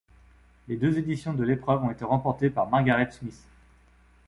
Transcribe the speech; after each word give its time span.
Les 0.67 0.77
deux 0.77 0.97
éditions 0.97 1.35
de 1.35 1.43
l'épreuve 1.43 1.83
ont 1.83 1.91
été 1.91 2.03
remportées 2.05 2.49
par 2.49 2.67
Margaret 2.67 3.11
Smith. 3.11 3.39